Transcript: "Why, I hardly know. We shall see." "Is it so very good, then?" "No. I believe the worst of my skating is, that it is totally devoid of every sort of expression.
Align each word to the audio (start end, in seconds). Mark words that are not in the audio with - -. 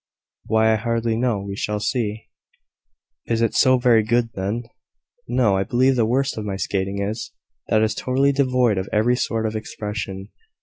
"Why, 0.45 0.73
I 0.73 0.77
hardly 0.77 1.15
know. 1.15 1.41
We 1.43 1.55
shall 1.55 1.79
see." 1.79 2.29
"Is 3.27 3.43
it 3.43 3.53
so 3.53 3.77
very 3.77 4.01
good, 4.01 4.33
then?" 4.33 4.63
"No. 5.27 5.55
I 5.55 5.63
believe 5.63 5.95
the 5.95 6.07
worst 6.07 6.39
of 6.39 6.43
my 6.43 6.55
skating 6.55 6.99
is, 6.99 7.29
that 7.67 7.83
it 7.83 7.85
is 7.85 7.93
totally 7.93 8.31
devoid 8.31 8.79
of 8.79 8.89
every 8.91 9.15
sort 9.15 9.45
of 9.45 9.55
expression. 9.55 10.29